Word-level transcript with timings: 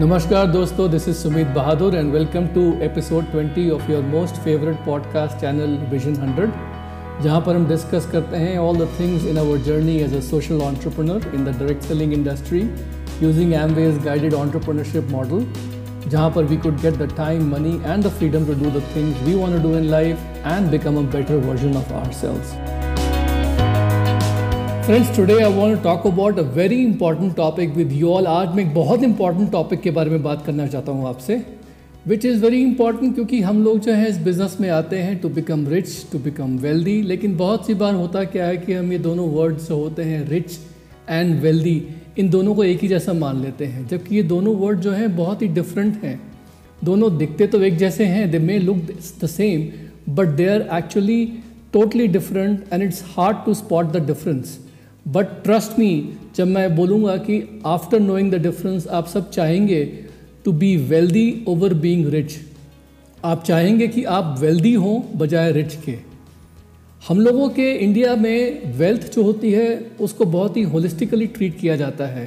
नमस्कार 0.00 0.46
दोस्तों 0.46 0.90
this 0.90 1.06
is 1.08 1.16
Sumit 1.16 1.48
Bahadur 1.54 1.94
and 1.94 2.12
welcome 2.12 2.46
to 2.54 2.62
episode 2.82 3.24
20 3.34 3.70
of 3.72 3.90
your 3.90 4.02
most 4.04 4.40
favourite 4.44 4.76
podcast 4.86 5.36
channel 5.40 5.76
vision 5.90 6.14
100 6.14 6.46
जहाँ 7.24 7.40
पर 7.40 7.56
हम 7.56 7.66
डिस्कस 7.68 8.08
करते 8.12 8.36
हैं 8.36 8.56
all 8.58 8.78
the 8.78 8.88
things 8.98 9.26
in 9.26 9.38
our 9.38 9.58
journey 9.68 9.96
as 9.98 10.14
a 10.16 10.20
social 10.30 10.62
entrepreneur 10.62 11.30
in 11.34 11.44
the 11.44 11.56
direct 11.58 11.84
selling 11.84 12.12
industry 12.12 12.60
using 13.22 13.52
Amway's 13.54 14.04
guided 14.04 14.34
entrepreneurship 14.34 15.10
model 15.10 15.46
जहाँ 16.08 16.30
पर 16.30 16.44
we 16.44 16.56
could 16.66 16.80
get 16.80 16.98
the 16.98 17.10
time 17.16 17.48
money 17.52 17.74
and 17.76 18.04
the 18.04 18.10
freedom 18.18 18.46
to 18.46 18.54
do 18.64 18.78
the 18.78 18.82
things 18.96 19.22
we 19.26 19.34
want 19.34 19.56
to 19.56 19.68
do 19.68 19.76
in 19.78 19.90
life 19.90 20.46
and 20.46 20.70
become 20.70 20.98
a 20.98 21.10
better 21.12 21.46
version 21.46 21.76
of 21.76 21.92
our 21.92 22.00
ourselves 22.00 22.82
friends 24.86 25.16
today 25.16 25.34
I 25.34 25.52
want 25.52 25.76
to 25.76 25.82
talk 25.82 26.06
about 26.06 26.38
a 26.38 26.42
very 26.54 26.76
important 26.76 27.34
topic 27.36 27.70
with 27.74 27.92
you 27.92 28.08
all 28.08 28.26
आज 28.26 28.54
मैं 28.54 28.64
एक 28.64 28.74
बहुत 28.74 29.02
important 29.02 29.50
topic 29.52 29.80
के 29.80 29.90
बारे 29.90 30.10
में 30.10 30.22
बात 30.22 30.44
करना 30.46 30.66
चाहता 30.66 30.92
हूँ 30.92 31.06
आपसे 31.08 31.40
विच 32.06 32.24
इज़ 32.24 32.42
वेरी 32.42 32.60
इंपॉर्टेंट 32.62 33.14
क्योंकि 33.14 33.40
हम 33.40 33.62
लोग 33.64 33.78
जो 33.78 33.92
है 33.92 34.08
इस 34.08 34.18
बिज़नेस 34.18 34.56
में 34.60 34.68
आते 34.70 34.98
हैं 34.98 35.16
to 35.20 35.28
become 35.28 35.66
rich 35.68 35.88
to 36.12 36.18
become 36.18 36.56
wealthy 36.58 37.00
लेकिन 37.02 37.36
बहुत 37.36 37.66
सी 37.66 37.74
बार 37.74 37.94
होता 37.94 38.24
क्या 38.24 38.46
है 38.46 38.56
कि 38.56 38.72
हम 38.72 38.92
ये 38.92 38.98
दोनों 38.98 39.28
वर्ड्स 39.28 39.70
होते 39.70 40.02
हैं 40.02 40.28
रिच 40.28 40.58
एंड 41.10 41.40
वेल्दी 41.40 41.76
इन 42.18 42.28
दोनों 42.30 42.54
को 42.54 42.64
एक 42.64 42.80
ही 42.80 42.88
जैसा 42.88 43.12
मान 43.12 43.40
लेते 43.42 43.66
हैं। 43.66 43.86
जबकि 43.88 44.16
ये 44.16 44.22
दोनों 44.24 44.54
वर्ड 44.56 44.80
जो 44.80 44.92
हैं 44.92 45.14
बहुत 45.16 45.42
ही 45.42 45.48
डिफरेंट 45.48 46.04
हैं। 46.04 46.20
दोनों 46.84 47.16
दिखते 47.18 47.46
तो 47.46 47.62
एक 47.62 47.76
जैसे 47.76 48.04
हैं 48.04 48.30
they 48.30 48.38
may 48.40 48.58
look 48.58 48.84
the 49.22 49.26
same 49.26 49.66
but 50.14 50.36
they 50.36 50.48
are 50.48 50.68
actually 50.78 51.24
totally 51.72 52.06
different 52.08 52.72
and 52.72 52.82
it's 52.82 53.02
hard 53.16 53.44
to 53.46 53.54
spot 53.54 53.92
the 53.92 54.06
difference 54.06 54.58
but 55.08 55.26
trust 55.44 55.78
me 55.78 56.14
जब 56.36 56.46
मैं 56.46 56.76
बोलूँगा 56.76 57.16
कि 57.16 57.62
आफ्टर 57.66 58.00
नोइंग 58.00 58.32
द 58.32 58.34
डिफरेंस 58.34 58.86
आप 58.86 59.06
सब 59.06 59.30
चाहेंगे 59.30 59.84
to 60.44 60.52
be 60.52 60.76
wealthy 60.76 61.44
over 61.48 61.74
being 61.74 62.06
rich 62.06 62.32
आप 63.24 63.44
चाहेंगे 63.44 63.88
कि 63.88 64.04
आप 64.04 64.36
वेल्दी 64.40 64.74
हों 64.74 65.00
बजाय 65.16 65.52
रिच 65.52 65.74
के। 65.74 65.98
हम 67.08 67.20
लोगों 67.20 67.48
के 67.48 67.70
इंडिया 67.72 68.14
में 68.16 68.72
वेल्थ 68.78 69.12
जो 69.12 69.22
होती 69.22 69.52
है, 69.52 69.90
उसको 70.00 70.24
बहुत 70.24 70.56
ही 70.56 70.62
होलिस्टिकली 70.62 71.26
ट्रीट 71.26 71.58
किया 71.60 71.76
जाता 71.76 72.06
है। 72.06 72.26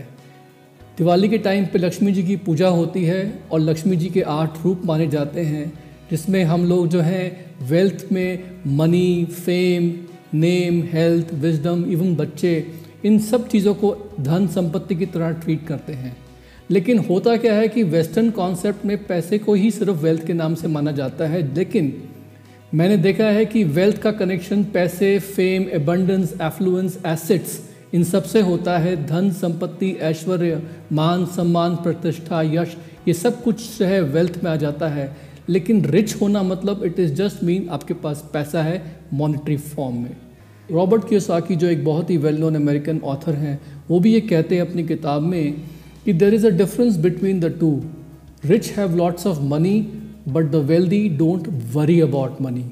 दिवाली 0.98 1.30
के 1.30 1.38
टाइम 1.38 1.66
पे 1.66 1.80
लक्ष्मी 1.80 2.12
जी 2.12 2.24
की 2.24 2.36
पूजा 2.36 2.68
होती 2.68 3.04
है 3.04 3.40
और 3.52 3.60
लक्ष्मी 3.60 3.96
जी 3.96 4.10
के 4.10 4.22
आठ 4.22 4.64
रूप 4.66 4.82
माने 4.86 5.08
जाते 5.08 5.42
हैं, 5.42 5.74
जिसमें 6.12 6.44
हम 6.44 6.66
लोग 6.66 6.88
जो 6.88 7.02
हैं 7.02 7.56
वेल्थ 7.68 8.08
में 8.12 8.40
money 8.68 9.26
fame 9.26 10.07
name 10.34 10.84
health 10.94 11.34
wisdom 11.34 11.84
even 11.92 12.16
बच्चे, 12.16 12.68
इन 13.06 13.20
सब 13.20 13.48
चीज़ों 13.48 13.74
को 13.74 13.96
धन 14.20 14.48
संपत्ति 14.48 14.96
की 14.96 15.06
तरह 15.06 15.32
ट्रीट 15.32 15.68
करते 15.68 15.94
हैं। 15.94 16.18
लेकिन 16.72 17.00
होता 17.00 17.38
क्या 17.38 17.54
है 17.54 17.68
कि 17.68 17.84
वेस्टर्न 17.84 18.30
कॉन्सेप्ट 18.30 18.86
में 18.86 19.06
पैसे 19.06 19.38
को 19.38 19.54
ही 19.54 19.72
सिर्फ़ 19.72 19.98
वेल्थ 19.98 20.26
के 20.26 20.34
नाम 20.34 20.56
से 20.56 20.68
माना 20.68 20.92
जाता 20.92 21.28
है, 21.28 21.56
लेकिन 21.56 22.04
मैंने 22.74 22.98
देखा 22.98 23.24
है 23.24 23.46
कि 23.46 23.64
वेल्थ 23.64 23.98
का 23.98 24.12
कनेक्शन 24.12 24.64
पैसे 24.64 25.20
फेम 25.20 25.64
एबंडेंस 25.64 26.34
एफ्लुएंस 26.42 27.00
एसेट्स 27.06 27.60
इन 27.94 28.04
सबसे 28.04 28.42
होता 28.42 28.78
है। 28.78 29.06
धन, 29.06 29.32
संपत्ति, 29.32 29.92
ऐश्वर्य, 30.02 30.62
मान, 30.92 31.26
सम्मान, 31.26 31.76
प्रतिष्ठा, 31.76 32.42
यश, 32.42 32.78
ये 33.08 33.14
सब 33.14 33.44
कुछ 33.44 33.80
जो 33.80 33.86
है 33.86 34.02
वेल्थ 34.02 34.40
में 34.44 34.52
आ 34.52 34.56
जाता 34.56 34.88
है। 34.88 35.27
लेकिन 35.50 35.84
रिच 35.86 36.16
होना 36.22 36.44
मतलब 36.44 36.84
इट 36.86 37.00
इज़ 37.00 37.14
जस्ट 37.16 37.44
मीन 37.44 37.68
आपके 37.70 37.94
पास 37.96 38.24
पैसा 38.34 38.64
है 38.64 38.82
मॉनिटरी 39.14 39.58
फॉर्म 39.58 39.96
में। 39.96 40.16
रॉबर्ट 40.72 41.08
कियोसाकी 41.10 41.56
जो 41.56 41.68
एक 41.68 41.84
बहुत 41.86 42.10
ही 42.10 42.18
वेल 42.18 42.38
नोन 42.38 42.56
अमेरिकन 42.56 43.00
ऑथर 43.06 43.36
हैं, 43.36 43.60
वो 43.90 44.00
भी 44.00 44.14
ये 44.14 44.22
कहते 44.22 44.56
हैं 44.56 44.62
अपनी 44.62 44.84
किताब 44.84 45.22
में 45.22 45.54
कि 46.06 46.14
there 46.14 46.34
is 46.34 46.48
a 46.48 46.50
difference 46.50 46.98
between 46.98 47.40
the 47.40 47.54
two 47.60 47.72
rich 48.46 48.72
have 48.72 48.96
lots 48.96 49.28
of 49.28 49.42
money 49.44 49.80
but 50.28 50.52
the 50.52 50.56
wealthy 50.66 51.08
don't 51.10 51.48
worry 51.74 52.00
about 52.02 52.42
money 52.42 52.66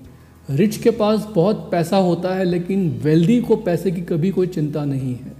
rich 0.50 0.78
के 0.78 0.92
पास 0.92 1.28
बहुत 1.36 1.68
पैसा 1.72 1.98
होता 1.98 2.34
है, 2.36 2.44
लेकिन 2.46 2.90
वेल्दी 3.04 3.40
को 3.42 3.56
पैसे 3.56 3.92
की 3.92 4.02
कभी 4.02 4.30
कोई 4.32 4.48
चिंता 4.48 4.86
नहीं 4.86 5.16
है। 5.16 5.34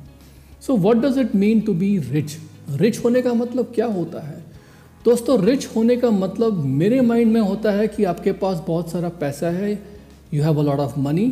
So 0.62 0.76
what 0.78 0.98
does 0.98 1.20
it 1.20 1.36
mean 1.36 1.60
to 1.62 1.74
be 1.74 1.98
rich 2.12 2.38
rich 2.72 3.04
होने 3.04 3.22
का 3.22 3.34
मतलब 3.34 3.72
क्या 3.76 3.86
होता 3.88 4.28
है? 4.28 4.44
दोस्तों 5.06 5.38
रिच 5.46 5.66
होने 5.76 5.96
का 5.98 6.10
मतलब 6.10 6.64
मेरे 6.66 7.02
माइंड 7.02 7.32
में 7.32 7.42
होता 7.42 7.72
है 7.72 7.88
कि 7.88 8.04
आपके 8.04 8.32
पास 8.32 8.64
बहुत 8.68 8.92
सारा 8.92 9.10
पैसा 9.10 9.50
है। 9.50 9.72
You 10.34 10.44
have 10.44 10.60
a 10.60 10.64
lot 10.64 10.80
of 10.80 10.98
money 11.00 11.32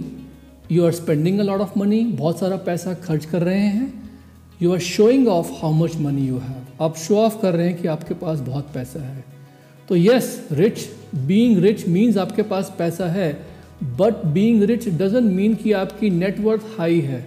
you 0.72 0.86
are 0.86 0.92
spending 0.92 1.40
a 1.40 1.44
lot 1.44 1.62
of 1.62 1.80
money 1.80 2.04
बहुत 2.04 2.40
सारा 2.40 2.58
पैसा 2.58 2.94
खर्च 2.94 3.26
कर 3.26 3.42
रहे 3.42 3.60
हैं। 3.60 4.12
You 4.62 4.74
are 4.74 4.80
showing 4.80 5.28
off 5.28 5.52
how 5.52 5.72
much 5.72 5.96
money 5.96 6.28
you 6.28 6.38
have 6.38 6.84
आप 6.84 6.98
शो 6.98 7.16
ऑफ़ 7.16 7.42
कर 7.42 7.54
रहे 7.54 7.68
हैं 7.68 7.82
कि 7.82 7.88
आपके 7.88 8.14
पास 8.14 8.40
बहुत 8.40 8.68
पैसा 8.74 9.00
है। 9.00 9.26
तो 9.90 9.96
yes 9.96 10.48
rich 10.52 10.86
being 11.16 11.58
rich 11.58 11.88
means 11.88 12.18
आपके 12.18 12.42
पास 12.44 12.74
पैसा 12.78 13.08
है। 13.08 13.34
But 13.84 14.26
being 14.26 14.64
rich 14.64 14.88
doesn't 14.90 15.32
mean 15.32 15.56
कि 15.56 15.72
आपकी 15.72 16.10
नेटवर्थ 16.10 16.62
हाई 16.78 17.00
है। 17.00 17.26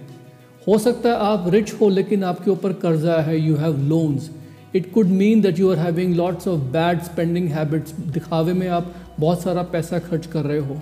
हो 0.67 0.77
सकता 0.77 1.09
है 1.09 1.15
आप 1.15 1.49
रिच 1.49 1.73
हो, 1.73 1.89
लेकिन 1.89 2.23
आपके 2.23 2.51
ऊपर 2.51 2.73
कर्जा 2.73 3.21
है। 3.21 3.39
You 3.39 3.55
have 3.55 3.77
loans 3.77 4.29
it 4.75 4.91
could 4.93 5.07
mean 5.13 5.41
that 5.41 5.59
you 5.59 5.71
are 5.71 5.79
having 5.79 6.15
lots 6.15 6.47
of 6.47 6.61
bad 6.71 7.01
spending 7.03 7.47
habits 7.49 7.93
दिखावे 8.13 8.53
में 8.53 8.67
आप 8.69 8.93
बहुत 9.19 9.41
सारा 9.41 9.63
पैसा 9.71 9.99
खर्च 9.99 10.25
कर 10.25 10.45
रहे 10.45 10.59
हो। 10.59 10.77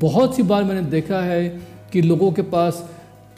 बहुत 0.00 0.36
सी 0.36 0.42
बार 0.44 0.64
मैंने 0.64 0.82
देखा 0.90 1.20
है 1.22 1.48
कि 1.92 2.02
लोगों 2.02 2.30
के 2.32 2.42
पास 2.44 2.88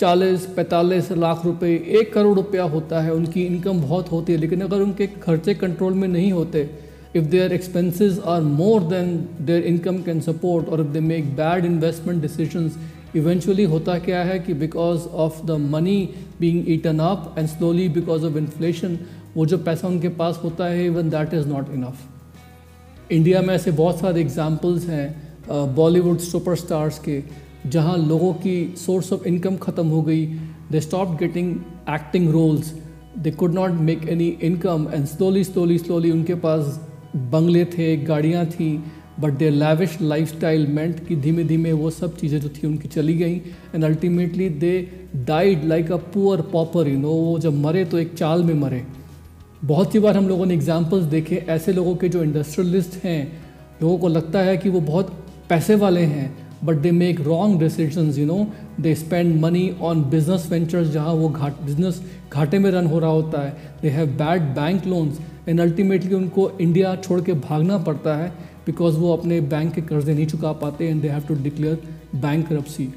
चालीस, 0.00 0.46
पैंतालीस 0.46 1.10
लाख 1.12 1.44
रुपए, 1.44 1.74
एक 1.98 2.12
करोड़ 2.14 2.34
रुपया 2.36 2.62
होता 2.64 3.00
है। 3.00 3.12
उनकी 3.14 3.42
इनकम 3.42 3.80
बहुत 3.82 4.10
होती 4.12 4.32
है, 4.32 4.38
लेकिन 4.38 4.60
अगर 4.60 4.80
उनके 4.80 5.06
खर्चे 5.22 5.54
कंट्रोल 5.54 5.94
में 5.94 6.08
नहीं 6.08 6.32
होते 6.32 6.68
if 7.16 7.24
their 7.24 7.52
expenses 7.52 8.18
are 8.26 8.40
more 8.42 8.82
than 8.84 9.16
their 9.40 9.62
income 9.64 9.96
can 10.02 10.20
support 10.22 10.68
or 10.68 10.80
if 10.80 10.88
they 10.88 11.00
make 11.02 11.34
bad 11.36 11.64
investment 11.64 12.22
decisions 12.22 12.78
eventually 13.16 13.64
होता 13.72 13.98
क्या 13.98 14.22
है 14.24 14.38
कि 14.38 14.54
because 14.54 15.06
of 15.24 15.44
the 15.46 15.58
money 15.70 15.98
being 16.40 16.70
eaten 16.72 16.98
up 17.00 17.34
and 17.38 17.48
slowly 17.48 17.88
because 17.96 18.24
of 18.26 18.36
inflation 18.38 18.98
वो 19.36 19.46
जो 19.46 19.58
पैसा 19.58 19.88
उनके 19.88 20.08
पास 20.08 20.40
होता 20.44 20.64
है 20.64 20.86
even 20.86 21.10
that 21.10 21.34
is 21.34 21.46
not 21.46 21.74
enough 21.74 23.12
India 23.12 23.40
में 23.42 23.54
ऐसे 23.54 23.70
बहुत 23.70 24.00
सारे 24.00 24.20
एग्जाम्पल्स 24.20 24.86
हैं 24.86 25.74
बॉलीवुड 25.74 26.18
सुपरस्टार्स 26.18 26.98
के, 26.98 27.22
जहाँ 27.66 27.96
लोगों 27.98 28.32
की 28.34 28.74
सोर्स 28.78 29.12
ऑफ़ 29.12 29.24
इनकम 29.24 29.56
ख़त्म 29.56 29.86
हो 29.86 30.02
गई 30.02 30.26
they 30.70 30.80
stop 30.80 31.16
getting 31.18 31.56
acting 31.90 32.30
roles 32.30 32.72
they 33.18 33.30
could 33.30 33.54
not 33.54 33.70
make 33.70 34.08
any 34.08 34.28
income 34.42 34.88
and 34.94 35.04
slowly 35.06 35.44
slowly 35.44 35.78
slowly 35.78 36.10
उनके 36.10 36.34
पास 36.34 36.88
बंगले 37.16 37.64
थे, 37.64 37.96
गाड़ियाँ 37.96 38.46
थी 38.46 38.84
but 39.20 39.32
they 39.32 39.50
lavish 39.50 39.98
lifestyle 40.28 40.66
meant 40.66 41.06
कि 41.06 41.16
धीमे 41.16 41.44
धीमे 41.44 41.72
वो 41.72 41.90
सब 41.90 42.16
चीज़ें 42.16 42.40
जो 42.40 42.48
थी 42.48 42.66
उनकी 42.66 42.88
चली 42.88 43.14
गई 43.14 43.34
and 43.74 43.84
ultimately 43.84 44.48
they 44.48 44.72
died 45.16 45.64
like 45.64 45.92
a 45.92 45.96
poor 45.96 46.40
pauper 46.42 46.88
you 46.88 46.98
know 46.98 47.08
वो 47.08 47.38
जब 47.38 47.54
मरे 47.54 47.84
तो 47.84 47.98
एक 47.98 48.14
चाल 48.14 48.42
में 48.42 48.54
मरे। 48.54 48.84
बहुत 49.64 49.92
सी 49.92 49.98
बार 49.98 50.16
हम 50.16 50.28
लोगों 50.28 50.46
ने 50.46 50.54
एग्जाम्पल्स 50.54 51.04
देखे, 51.04 51.36
ऐसे 51.48 51.72
लोगों 51.72 51.94
के 51.96 52.08
जो 52.08 52.22
इंडस्ट्रियलिस्ट 52.22 53.04
हैं, 53.04 53.32
लोगों 53.82 53.98
को 53.98 54.08
लगता 54.08 54.38
है 54.38 54.56
कि 54.56 54.68
वो 54.68 54.80
बहुत 54.80 55.12
पैसे 55.48 55.74
वाले 55.74 56.00
हैं 56.00 56.48
but 56.64 56.76
they 56.76 56.90
make 56.90 57.20
wrong 57.20 57.60
decision 57.60 58.10
you 58.10 58.26
know 58.26 58.46
they 58.80 58.94
spend 58.94 59.40
money 59.40 59.76
on 59.80 60.02
business 60.04 60.48
ventures 60.50 60.88
जहाँ 60.88 61.12
वो 61.12 61.28
घाट 61.28 61.60
बिज़नेस 61.62 62.02
घाटे 62.32 62.58
में 62.58 62.70
रन 62.70 62.86
हो 62.86 62.98
रहा 62.98 63.10
होता 63.10 63.42
है. 63.42 63.56
They 63.82 63.88
have 63.88 64.06
bad 64.18 64.42
bank 64.54 64.86
loans 64.86 65.20
and 65.48 65.60
ultimately 65.60 66.14
उनको 66.14 66.50
इंडिया 66.60 66.94
छोड़ 66.96 67.20
के 67.20 67.32
भागना 67.32 67.78
पड़ता 67.78 68.14
है 68.16 68.28
बिकॉज़ 68.66 68.96
वो 68.96 69.12
अपने 69.16 69.40
बैंक 69.40 69.74
के 69.74 69.80
कर्जे 69.82 70.14
नहीं 70.14 70.26
चुका 70.26 70.52
पाते 70.52 70.88
and 70.88 71.02
they 71.02 71.08
have 71.08 71.22
to 71.28 71.34
declare 71.42 71.82
bankruptcy 72.52 72.88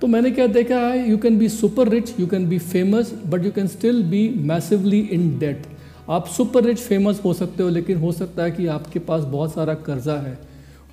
तो 0.00 0.06
मैंने 0.06 0.30
क्या 0.30 0.46
देखा 0.46 0.78
है? 0.78 1.10
You 1.10 1.18
can 1.18 1.38
be 1.38 1.48
super 1.48 1.88
rich 1.88 2.14
you 2.20 2.26
can 2.26 2.48
be 2.48 2.58
famous 2.58 3.12
but 3.26 3.44
you 3.44 3.50
can 3.50 3.66
still 3.66 4.02
be 4.02 4.28
massively 4.44 5.00
in 5.00 5.38
debt 5.38 5.66
आप 6.10 6.26
सुपर 6.26 6.64
रिच 6.64 6.78
फ़ेमस 6.78 7.20
हो 7.24 7.32
सकते 7.34 7.62
हो, 7.62 7.68
लेकिन 7.68 7.98
हो 7.98 8.12
सकता 8.12 8.42
है 8.42 8.50
कि 8.50 8.66
आपके 8.66 8.98
पास 8.98 9.24
बहुत 9.24 9.52
सारा 9.54 9.74
कर्जा 9.74 10.14
है। 10.14 10.38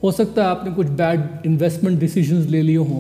हो 0.04 0.12
सकता 0.12 0.44
है 0.44 0.50
आपने 0.50 0.72
कुछ 0.72 0.88
बैड 0.88 1.46
इन्वेस्टमेंट 1.46 2.00
डिसीजंस 2.00 2.46
ले 2.46 2.62
लिए 2.62 2.78
हों। 2.78 3.00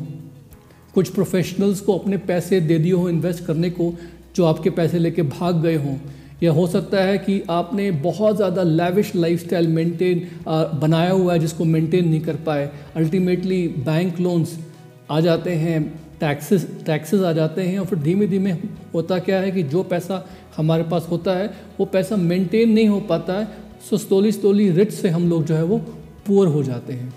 कुछ 0.94 1.10
प्रोफेशनल्स 1.10 1.82
को 1.82 1.98
अपने 1.98 2.18
पैसे 2.18 2.60
दे 2.62 2.78
दिए 2.80 2.94
हों 2.94 3.10
इन्वेस्ट 3.10 3.46
करने 3.46 3.70
को, 3.70 3.94
जो 4.36 4.46
आपके 4.46 4.70
पैसे 4.70 5.00
लेके 5.00 5.22
भाग 5.24 5.62
गए 5.62 5.76
हों। 5.76 5.96
या 6.44 6.52
हो 6.52 6.66
सकता 6.68 7.04
है 7.04 7.18
कि 7.18 7.42
आपने 7.50 7.90
बहुत 7.92 8.36
ज़्यादा 8.36 8.64
लेविश 8.64 9.16
लाइफस्टाइल 9.16 9.68
मेंटेन 9.68 10.28
बनाया 10.82 11.12
हुआ 11.12 11.34
है, 11.34 11.40
जिसको 11.40 11.66
मेंटेन 11.66 12.10
नहीं 12.10 12.22
कर 12.22 12.36
पाए। 12.46 12.70
अल्टीमेटली 12.96 13.68
बैंक 13.68 14.20
लोन्स 14.20 14.58
आ 15.12 15.20
जाते 15.20 15.54
हैं। 15.56 15.80
टैक्सेस 16.20 16.68
टैक्सेस 16.86 17.22
आ 17.22 17.32
जाते 17.32 17.62
हैं 17.62 17.80
और 17.80 17.86
फिर 17.86 18.00
धीमे 18.00 18.28
धीमे 18.28 18.52
होता 18.94 19.20
क्या 19.20 19.40
है 19.40 19.52
कि 19.52 19.64
जो 19.64 19.84
पैसा 19.84 20.28
हमारे 20.58 20.84
पास 20.84 21.08
होता 21.12 21.32
है, 21.32 21.54
वो 21.80 21.86
पैसा 21.86 22.16
मेंटेन 22.16 22.72
नहीं 22.72 22.88
हो 22.88 23.00
पाता 23.00 23.34
है 23.34 23.48
सो 23.90 23.98
स्लोली 23.98 24.32
स्लोली 24.32 24.70
रिच 24.72 24.92
से 24.94 25.10
हम 25.10 25.30
लोग 25.30 25.46
जो 25.46 25.56
है 25.56 25.64
वो 25.64 25.78
पुअर 26.28 26.48
हो 26.48 26.64
जाते 26.64 26.94
हैं। 26.94 27.14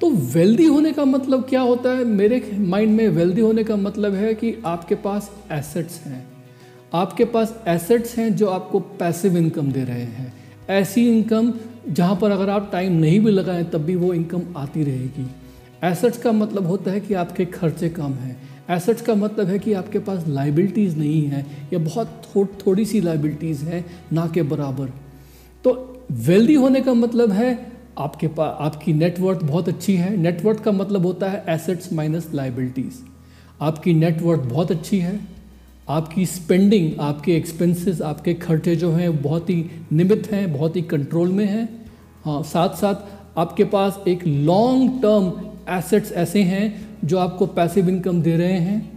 तो 0.00 0.10
वेल्दी 0.10 0.66
होने 0.66 0.92
का 0.92 1.04
मतलब 1.04 1.46
क्या 1.48 1.60
होता 1.60 1.90
है? 1.90 2.04
मेरे 2.04 2.50
माइंड 2.58 2.96
में 2.96 3.08
वेल्दी 3.08 3.40
होने 3.40 3.64
का 3.64 3.76
मतलब 3.76 4.14
है 4.14 4.34
कि 4.34 4.54
आपके 4.66 4.94
पास 4.94 5.30
एसेट्स 5.52 6.00
हैं। 6.00 6.26
आपके 6.94 7.24
पास 7.24 7.62
एसेट्स 7.68 8.18
हैं 8.18 8.36
जो 8.36 8.46
आपको 8.46 8.80
पैसिव 8.80 9.36
इनकम 9.36 9.72
दे 9.72 9.84
रहे 9.84 10.02
हैं। 10.02 10.32
ऐसी 10.68 11.08
इनकम 11.08 11.52
जहाँ 11.88 12.16
पर 12.16 12.30
अगर 12.30 12.50
आप 12.50 12.68
टाइम 12.72 12.92
नहीं 12.92 13.20
भी 13.20 13.30
लगाएँ, 13.30 13.64
तब 13.64 13.78
भी 13.78 13.96
वो 13.96 14.14
इनकम 14.14 14.42
आती 14.56 14.84
रहेगी। 14.84 15.26
एसेट्स 15.84 16.18
का 16.18 16.32
मतलब 16.32 16.66
होता 16.66 16.90
है 16.90 17.00
कि 17.00 17.14
आपके 17.14 17.44
खर्चे 17.44 17.88
कम 17.88 18.12
हैं। 18.12 18.36
एसेट्स 18.70 19.02
का 19.02 19.14
मतलब 19.14 19.46
है 19.46 19.58
कि 19.58 19.72
आपके 19.72 19.98
पास 19.98 20.24
लाइबिलिटीज़ 20.28 20.96
नहीं 20.96 21.22
है 21.22 21.46
या 21.72 21.78
बहुत 21.78 22.22
थो, 22.24 22.44
थोड़ी 22.66 22.84
सी 22.84 23.00
लाइबिलिटीज़ 23.00 23.64
हैं 23.64 23.84
ना 24.12 24.26
के 24.26 24.42
बराबर। 24.42 24.92
तो 25.64 25.72
वेल्दी 26.10 26.54
होने 26.54 26.80
का 26.80 26.94
मतलब 26.94 27.32
है 27.32 27.72
आपके 27.98 28.28
पास 28.28 28.56
आपकी 28.60 28.92
नेटवर्थ 28.92 29.42
बहुत 29.42 29.68
अच्छी 29.68 29.94
है। 29.96 30.16
नेटवर्थ 30.16 30.62
का 30.62 30.72
मतलब 30.72 31.06
होता 31.06 31.28
है 31.30 31.44
एसेट्स 31.48 31.92
माइनस 31.92 32.30
लाइबिलिटीज़ 32.34 33.02
आपकी 33.60 33.94
नेटवर्थ 33.94 34.40
बहुत 34.40 34.70
अच्छी 34.70 34.98
है। 34.98 35.20
आपकी 35.88 36.26
स्पेंडिंग 36.26 37.00
आपके 37.00 37.36
एक्सपेंसेस 37.36 38.00
आपके 38.02 38.34
खर्चे 38.34 38.76
जो 38.76 38.90
हैं 38.92 39.22
बहुत 39.22 39.50
ही 39.50 39.64
निमित 39.92 40.28
हैं 40.32 40.52
बहुत 40.52 40.76
ही 40.76 40.82
कंट्रोल 40.82 41.28
में 41.28 41.44
हैं। 41.46 41.68
हाँ 42.24 42.42
साथ 42.42 42.76
साथ 42.76 43.38
आपके 43.38 43.64
पास 43.64 43.98
एक 44.08 44.26
लॉन्ग 44.26 44.90
टर्म 45.02 45.30
एसेट्स 45.70 46.12
ऐसे 46.12 46.42
हैं 46.42 46.64
जो 47.04 47.18
आपको 47.18 47.46
पैसिव 47.46 47.88
इनकम 47.88 48.22
दे 48.22 48.36
रहे 48.36 48.58
हैं। 48.60 48.92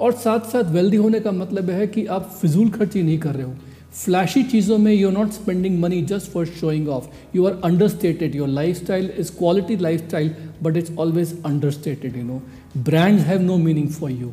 और 0.00 0.12
साथ 0.12 0.40
साथ 0.40 0.64
वेल्दी 0.64 0.96
होने 0.96 1.20
का 1.20 1.32
मतलब 1.32 1.70
है 1.70 1.86
कि 1.86 2.06
आप 2.06 2.30
फिजूल 2.42 2.68
खर्ची 2.70 3.02
नहीं 3.02 3.18
कर 3.18 3.34
रहे 3.34 3.42
हो। 3.42 3.54
फ्लैशी 3.94 4.42
चीज़ों 4.42 4.78
में 4.78 4.92
you 4.92 5.08
are 5.08 5.14
not 5.14 5.30
spending 5.30 5.78
money 5.80 6.02
just 6.02 6.30
for 6.30 6.46
showing 6.46 6.88
off 6.88 7.36
you 7.36 7.46
are 7.46 7.60
understated 7.64 8.34
your 8.34 8.48
lifestyle 8.76 9.10
is 9.18 9.32
quality 9.32 9.76
lifestyle 10.08 10.30
but 10.62 10.76
it's 10.76 10.96
always 10.98 11.36
understated 11.46 12.16
you 12.16 12.22
know 12.24 12.42
brands 12.76 13.22
have 13.22 13.42
no 13.42 13.56
meaning 13.56 13.88
for 13.88 14.10
you 14.10 14.32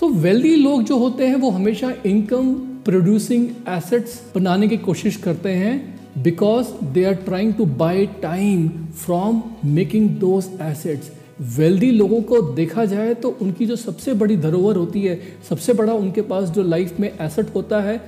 तो 0.00 0.08
वेल्दी 0.08 0.54
लोग 0.56 0.82
जो 0.82 0.98
होते 0.98 1.26
हैं, 1.26 1.34
वो 1.34 1.50
हमेशा 1.50 1.92
income 2.06 2.54
producing 2.84 3.48
assets 3.68 4.20
बनाने 4.34 4.68
की 4.68 4.76
कोशिश 4.76 5.16
करते 5.16 5.52
हैं। 5.52 5.97
Because 6.18 6.66
they 6.84 7.04
are 7.04 7.14
trying 7.14 7.52
to 7.54 7.64
buy 7.76 8.06
time 8.22 8.68
from 8.96 9.42
making 9.66 10.08
those 10.18 10.48
assets 10.62 11.10
wealthy 11.56 11.90
लोगों 11.90 12.20
को 12.22 12.40
देखा 12.52 12.84
जाए 12.84 13.14
तो 13.14 13.28
उनकी 13.42 13.66
जो 13.66 13.76
सबसे 13.76 14.14
बड़ी 14.14 14.36
धरोहर 14.36 14.76
होती 14.76 15.02
है, 15.02 15.18
सबसे 15.48 15.72
बड़ा 15.72 15.92
उनके 15.94 16.22
पास 16.22 16.48
जो 16.50 16.62
लाइफ 16.62 17.00
में 17.00 17.10
एसेट 17.10 17.54
होता 17.54 17.80
है, 17.80 18.00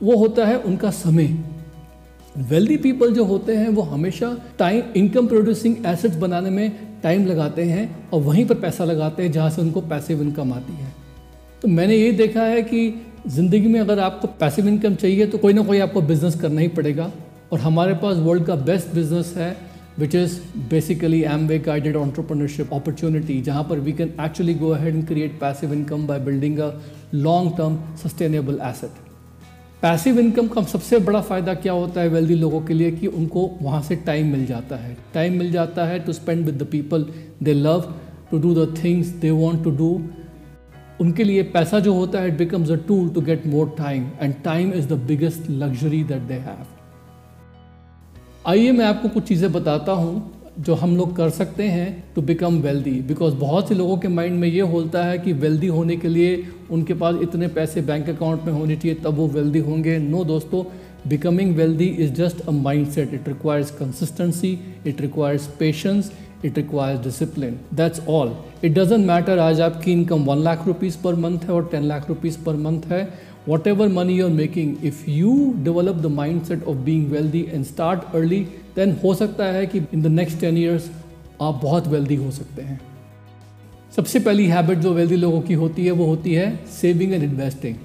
वो 0.00 0.16
होता 0.16 0.46
है 0.46 0.58
उनका 0.58 0.90
समय। 0.92 1.28
वेल्दी 2.40 2.76
पीपल 2.76 3.12
जो 3.14 3.24
होते 3.24 3.56
हैं, 3.56 3.68
वो 3.68 3.82
हमेशा 3.84 4.36
टाइम 4.58 4.82
इनकम 4.96 5.26
प्रोड्यूसिंग 5.26 5.76
एसेट्स 5.86 6.16
बनाने 6.16 6.50
में 6.50 6.70
टाइम 7.02 7.26
लगाते 7.26 7.64
हैं 7.64 8.10
और 8.10 8.22
वहीं 8.22 8.44
पर 8.46 8.54
पैसा 8.56 8.84
लगाते 8.84 9.22
हैं 9.22 9.32
जहाँ 9.32 9.50
से 9.50 9.62
उनको 9.62 9.80
पैसिव 9.82 10.22
इनकम 10.22 10.52
आती 10.52 10.72
है। 10.72 10.92
तो 11.62 11.68
मैंने 11.68 11.96
ये 11.96 12.10
देखा 12.14 12.42
है 12.44 12.62
कि 12.62 12.88
ज़िंदगी 13.28 13.68
में 13.68 13.80
अगर 13.80 13.98
आपको 14.00 14.28
पैसिव 14.40 14.68
इनकम 14.68 14.94
चाहिए 14.94 15.26
तो 15.26 15.38
कोई 15.38 15.52
ना 15.52 15.62
कोई 15.62 15.78
आपको 15.78 16.02
बिज़नेस 16.02 16.34
करना 16.40 16.60
ही 16.60 16.68
पड़ेगा। 16.70 17.10
और 17.52 17.58
हमारे 17.58 17.94
पास 17.94 18.16
वर्ल्ड 18.16 18.44
का 18.44 18.54
बेस्ट 18.54 18.94
बिज़नेस 18.94 19.34
है 19.36 19.56
which 19.98 20.14
is 20.14 20.38
basically 20.70 21.22
Amway 21.46 21.58
guided 21.58 21.96
entrepreneurship 21.96 22.74
opportunity 22.74 23.40
जहाँ 23.42 23.62
पर 23.64 23.78
we 23.78 23.92
can 23.92 24.12
actually 24.20 24.54
go 24.54 24.68
ahead 24.68 24.96
and 24.96 25.06
create 25.06 25.40
passive 25.40 25.72
income 25.72 26.06
by 26.06 26.18
building 26.18 26.58
a 26.58 26.70
long 27.14 27.52
term 27.56 27.78
sustainable 28.02 28.58
asset 28.62 29.04
passive 29.82 30.18
income 30.18 30.48
का 30.48 30.62
सबसे 30.62 30.98
बड़ा 30.98 31.20
फ़ायदा 31.20 31.54
क्या 31.54 31.72
होता 31.72 32.00
है 32.00 32.08
वेल्दी 32.08 32.34
लोगों 32.34 32.60
के 32.60 32.74
लिए? 32.74 32.90
कि 32.90 33.06
उनको 33.06 33.50
वहाँ 33.62 33.82
से 33.82 33.96
टाइम 33.96 34.30
मिल 34.32 34.46
जाता 34.46 34.76
है। 34.76 34.96
टाइम 35.14 35.38
मिल 35.38 35.52
जाता 35.52 35.84
है 35.84 35.98
to 35.98 36.12
spend 36.12 36.44
with 36.46 36.62
the 36.62 36.66
people 36.66 37.06
they 37.42 37.52
love 37.52 37.94
to 38.30 38.38
do 38.38 38.54
the 38.54 38.74
things 38.84 39.06
they 39.06 39.30
want 39.30 39.64
to 39.64 39.70
do 39.70 39.90
उनके 41.00 41.24
लिए 41.24 41.42
पैसा 41.42 41.80
जो 41.80 41.94
होता 41.94 42.20
है 42.20 42.28
it 42.28 42.38
becomes 42.38 42.70
a 42.70 42.76
tool 42.88 43.08
to 43.08 43.20
get 43.20 43.46
more 43.46 43.74
time 43.78 44.08
and 44.20 44.34
time 44.44 44.72
is 44.72 44.88
the 44.88 44.92
biggest 44.92 45.50
luxury 45.50 46.02
that 46.04 46.22
they 46.22 46.34
have 46.34 46.75
आइए 48.46 48.72
मैं 48.72 48.84
आपको 48.84 49.08
कुछ 49.08 49.22
चीज़ें 49.28 49.52
बताता 49.52 49.92
हूँ 49.92 50.52
जो 50.64 50.74
हम 50.74 50.96
लोग 50.96 51.14
कर 51.16 51.30
सकते 51.30 51.62
हैं 51.68 51.86
टू 52.14 52.22
बिकम 52.22 52.58
वेल्दी 52.62 52.90
बिकॉज़ 53.08 53.34
बहुत 53.36 53.68
से 53.68 53.74
लोगों 53.74 53.96
के 53.98 54.08
माइंड 54.08 54.38
में 54.40 54.46
ये 54.48 54.60
होता 54.74 55.02
है 55.04 55.18
कि 55.18 55.32
वेल्दी 55.34 55.66
होने 55.68 55.96
के 55.96 56.08
लिए 56.08 56.36
उनके 56.70 56.94
पास 56.94 57.16
इतने 57.22 57.48
पैसे 57.56 57.80
बैंक 57.82 58.08
अकाउंट 58.08 58.44
में 58.44 58.52
होने 58.52 58.76
चाहिए, 58.76 58.94
तब 58.96 59.16
वो 59.16 59.26
वेल्दी 59.28 59.58
होंगे। 59.60 59.98
नो 59.98 60.22
दोस्तों 60.24 60.64
becoming 61.08 61.54
wealthy 61.56 61.86
is 61.86 62.12
just 62.14 62.40
a 62.40 62.50
mind 62.52 62.88
set 62.90 63.14
it 63.14 63.28
requires 63.28 63.70
consistency 63.78 64.58
it 64.86 65.00
requires 65.00 65.46
patience 65.58 66.12
it 66.44 66.56
requires 66.58 67.02
discipline 67.04 67.60
that's 67.74 68.00
all 68.08 68.36
it 68.64 68.78
doesn't 68.78 69.06
matter 69.06 69.38
आज 69.38 69.60
आपकी 69.60 69.92
income 69.92 70.24
one 70.24 70.42
lakh 70.44 70.66
rupees 70.66 71.02
per 71.04 71.14
month 71.16 71.44
है 71.44 71.52
और 71.54 71.68
ten 71.72 71.84
lakh 71.84 72.08
rupees 72.08 72.38
per 72.44 72.56
month 72.66 72.90
है। 72.90 73.08
You 73.48 74.24
are 74.24 74.30
making 74.32 74.84
if 74.84 75.02
you 75.10 75.32
develop 75.64 75.96
the 75.96 76.06
mind 76.12 76.42
set 76.44 76.64
of 76.64 76.76
being 76.84 77.10
wealthy 77.10 77.46
and 77.48 77.64
start 77.64 78.14
early 78.14 78.40
then 78.76 78.96
हो 79.04 79.14
सकता 79.14 79.44
है 79.52 79.66
कि 79.66 79.82
in 79.94 80.02
the 80.02 80.06
next 80.12 80.40
ten 80.40 80.58
years 80.58 80.90
आप 81.42 81.60
बहुत 81.62 81.86
wealthy 81.86 82.16
हो 82.16 82.30
सकते 82.30 82.62
हैं 82.62 82.80
सबसे 83.96 84.20
पहली 84.20 84.46
हैबिट 84.46 84.78
जो 84.78 84.92
वेल्दी 84.94 85.16
लोगों 85.16 85.40
की 85.40 85.54
होती 85.54 85.84
है 85.86 85.92
वो 85.92 86.06
होती 86.06 86.32
है 86.34 86.48
सेविंग 86.72 87.12
एंड 87.12 87.22
इन्वेस्टिंग 87.22 87.76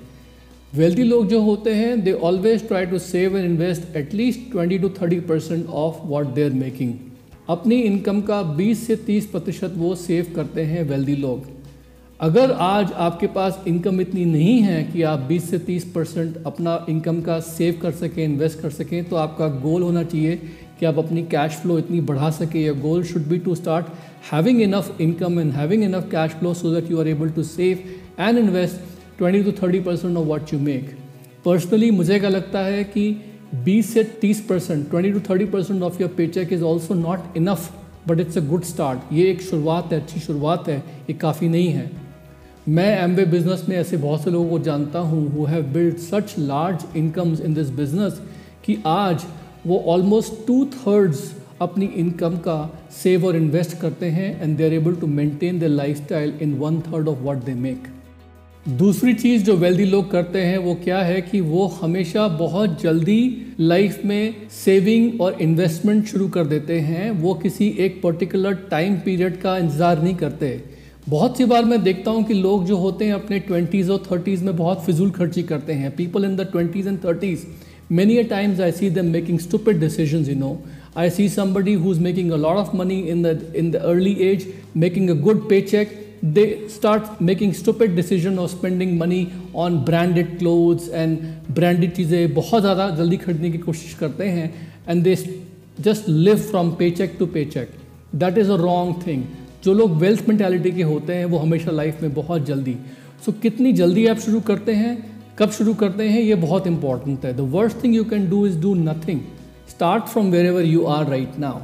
वेल्दी 0.73 1.03
लोग 1.03 1.27
जो 1.27 1.41
होते 1.41 1.73
हैं 1.73 2.03
they 2.03 2.11
always 2.23 2.67
try 2.67 2.85
to 2.85 2.99
save 3.01 3.37
and 3.37 3.45
invest 3.45 3.95
at least 3.97 4.51
twenty 4.51 4.79
to 4.79 4.89
thirty 5.01 5.19
percent 5.29 5.65
of 5.79 5.95
what 6.07 6.33
they 6.33 6.43
are 6.43 6.51
making 6.57 6.93
अपनी 7.49 7.79
इनकम 7.81 8.21
का 8.21 8.41
20 8.57 8.83
से 8.87 8.95
30 9.07 9.25
प्रतिशत 9.25 9.73
वो 9.77 9.93
सेव 9.97 10.31
करते 10.35 10.63
हैं 10.63 10.83
वेल्दी 10.83 11.15
लोग 11.15 11.47
अगर 12.21 12.51
आज 12.51 12.91
आपके 12.93 13.27
पास 13.27 13.63
इनकम 13.67 14.01
इतनी 14.01 14.23
नहीं 14.25 14.59
है 14.61 14.83
कि 14.83 15.01
आप 15.01 15.27
20 15.29 15.45
से 15.49 15.59
30 15.59 15.83
परसेंट 15.93 16.35
अपना 16.45 16.73
इनकम 16.89 17.21
का 17.21 17.39
सेव 17.39 17.79
कर 17.81 17.91
सकें 17.91 18.23
इन्वेस्ट 18.23 18.59
कर 18.59 18.69
सकें 18.69 19.03
तो 19.03 19.15
आपका 19.15 19.47
गोल 19.61 19.81
होना 19.81 20.03
चाहिए 20.03 20.35
कि 20.79 20.85
आप 20.85 20.97
अपनी 20.99 21.23
कैश 21.23 21.55
फ्लो 21.61 21.77
इतनी 21.79 22.01
बढ़ा 22.01 22.29
सकें। 22.29 22.59
या 22.61 22.73
goal 22.81 23.03
should 23.03 23.25
be 23.27 23.37
to 23.37 23.55
start 23.55 23.85
having 24.31 24.61
enough 24.61 25.01
income 25.01 25.39
and 25.39 25.51
having 25.51 25.83
enough 25.83 26.07
cash 26.11 26.31
flow 26.31 26.53
so 26.53 26.73
that 26.73 26.91
you 26.91 26.99
are 26.99 27.07
able 27.07 27.29
to 27.29 27.43
save 27.43 27.79
and 28.19 28.37
invest 28.37 29.21
20 29.21 29.43
to 29.45 29.51
30 29.61 29.83
percent 29.85 30.17
of 30.17 30.27
what 30.27 30.53
you 30.53 30.59
make 30.59 30.95
personally 31.45 31.89
मुझे 31.91 32.19
क्या 32.19 32.29
लगता 32.29 32.59
है 32.65 32.83
कि 32.83 33.05
20 33.65 33.89
से 33.93 34.03
30 34.23 34.39
percent 34.49 34.89
twenty 34.89 35.11
to 35.11 35.19
thirty 35.29 35.45
percent 35.55 35.81
of 35.81 36.01
your 36.01 36.13
pay 36.17 36.27
check 36.27 36.53
is 36.53 36.63
also 36.63 36.93
not 36.93 37.37
enough 37.37 37.71
but 38.07 38.19
it's 38.19 38.37
a 38.37 38.45
good 38.45 38.63
start 38.65 39.13
ये 39.13 39.29
एक 39.31 39.41
शुरुआत 39.41 39.91
है, 39.93 40.01
अच्छी 40.01 40.19
शुरुआत 40.19 40.69
है, 40.69 40.77
ये 40.77 41.13
काफ़ी 41.13 41.49
नहीं 41.49 41.67
है। 41.69 41.89
मैं 42.69 42.89
एम 43.03 43.13
वे 43.15 43.23
बिज़नेस 43.25 43.63
में 43.69 43.75
ऐसे 43.75 43.97
बहुत 43.97 44.23
से 44.23 44.31
लोगों 44.31 44.49
को 44.49 44.57
जानता 44.63 44.99
हूँ 44.99 45.27
who 45.29 45.45
have 45.45 45.63
build 45.73 45.97
such 45.97 46.33
large 46.39 46.83
incomes 46.97 47.39
in 47.41 47.53
this 47.53 47.69
business 47.69 48.19
कि 48.65 48.77
आज 48.87 49.23
वो 49.67 49.79
ऑलमोस्ट 49.87 50.45
टू 50.47 50.65
थर्ड्स 50.65 51.23
अपनी 51.61 51.85
इनकम 51.85 52.37
का 52.37 52.57
सेव 52.93 53.25
और 53.27 53.35
इन्वेस्ट 53.35 53.77
करते 53.77 54.05
हैं 54.09 54.29
and 54.41 54.55
they 54.57 54.65
are 54.65 54.73
able 54.73 54.95
to 54.95 55.07
maintain 55.07 55.59
the 55.59 55.63
life 55.63 55.97
style 55.97 56.33
in 56.41 56.53
one 56.53 56.79
third 56.81 57.07
of 57.07 57.23
what 57.23 57.43
they 57.43 57.53
make 57.53 57.87
दूसरी 58.77 59.13
चीज़ 59.13 59.43
जो 59.43 59.55
वेल्दी 59.57 59.85
लोग 59.85 60.09
करते 60.11 60.41
हैं 60.41 60.57
वो 60.57 60.75
क्या 60.83 60.99
है 60.99 61.21
कि 61.21 61.41
वो 61.41 61.65
हमेशा 61.81 62.27
बहुत 62.27 62.81
जल्दी 62.81 63.55
लाइफ 63.59 64.01
में 64.05 64.47
सेविंग 64.55 65.21
और 65.21 65.41
इन्वेस्टमेंट 65.41 66.05
शुरू 66.05 66.27
कर 66.27 66.45
देते 66.45 66.79
हैं। 66.79 67.09
वो 67.11 67.33
किसी 67.33 67.75
एक 67.79 68.01
पर्टिकुलर 68.03 68.53
टाइम 68.71 68.95
पीरियड 68.95 69.41
का 69.41 69.57
इंतज़ार 69.57 70.03
नहीं 70.03 70.15
करते। 70.15 70.70
बहुत 71.07 71.37
सी 71.37 71.45
बार 71.45 71.65
मैं 71.65 71.81
देखता 71.83 72.11
हूँ 72.11 72.23
कि 72.23 72.33
लोग 72.33 72.65
जो 72.65 72.75
होते 72.77 73.05
हैं 73.05 73.13
अपने 73.13 73.39
ट्वेंटीज़ 73.39 73.89
और 73.91 74.03
थर्टीज़ 74.11 74.43
में 74.43 74.55
बहुत 74.57 74.83
फिजूल 74.85 75.09
खर्ची 75.11 75.43
करते 75.43 75.73
हैं। 75.73 75.95
People 75.95 76.25
in 76.25 76.35
the 76.35 76.41
twenties 76.51 76.87
and 76.87 76.97
thirties 77.05 77.45
many 77.91 78.17
a 78.17 78.23
times 78.29 78.59
I 78.61 78.71
see 78.71 78.89
them 78.89 79.05
making 79.11 79.39
stupid 79.39 79.79
decision 79.79 80.29
in 80.31 80.37
no 80.39 80.57
I 80.97 81.09
see 81.09 81.27
somebody 81.29 81.73
who 81.73 81.91
is 81.91 81.99
making 82.01 82.31
a 82.31 82.37
lot 82.37 82.57
of 82.57 82.75
money 82.75 82.99
in 83.09 83.23
the 83.23 83.53
in 83.55 83.71
the 83.71 83.75
early 83.75 84.13
age 84.29 84.47
making 84.77 85.09
a 85.09 85.13
good 85.21 85.49
pay 85.49 85.61
check 85.63 85.99
they 86.25 86.45
start 86.75 87.21
making 87.21 87.53
stupid 87.53 87.95
decision 87.95 88.39
of 88.39 88.51
spending 88.51 88.97
money 88.99 89.27
on 89.57 89.77
branded 89.85 90.37
clothes 90.37 90.89
and 90.89 91.17
branded 91.51 91.95
चीज़ें 91.95 92.33
बहुत 92.33 92.61
ज़्यादा 92.61 92.89
जल्दी 92.97 93.17
खरीदने 93.17 93.51
की 93.51 93.57
कोशिश 93.59 93.93
करते 93.99 94.29
हैं 94.29 94.53
and 94.89 95.03
they 95.03 95.15
just 95.79 96.09
live 96.09 96.37
from 96.49 96.71
pay 96.79 96.89
check 96.91 97.15
to 97.19 97.25
pay 97.27 97.45
check 97.53 97.69
that 98.15 98.37
is 98.37 98.51
a 98.51 98.55
wrong 98.61 99.07
thing 99.07 99.23
जो 99.63 99.73
लोग 99.73 99.91
वेल्थ 99.97 100.29
मेंटालिटी 100.29 100.71
के 100.71 100.83
होते 100.83 101.13
हैं 101.13 101.25
वो 101.25 101.37
हमेशा 101.37 101.71
लाइफ 101.71 102.01
में 102.01 102.13
बहुत 102.13 102.45
जल्दी। 102.45 102.77
सो 103.25 103.31
so, 103.31 103.41
कितनी 103.41 103.73
जल्दी 103.73 104.05
आप 104.07 104.19
शुरू 104.19 104.39
करते 104.39 104.73
हैं 104.73 104.93
कब 105.39 105.51
शुरू 105.51 105.73
करते 105.73 106.07
हैं 106.09 106.21
ये 106.21 106.35
बहुत 106.35 106.67
इंपॉर्टेंट 106.67 107.25
है। 107.25 107.33
The 107.33 107.39
worst 107.51 107.83
thing 107.83 107.95
you 107.95 108.03
can 108.03 108.29
do 108.29 108.45
is 108.47 108.59
do 108.61 108.73
nothing 108.73 109.19
start 109.69 110.03
from 110.03 110.31
wherever 110.45 110.65
you 110.65 110.83
are 110.85 111.07
right 111.09 111.39
now 111.39 111.59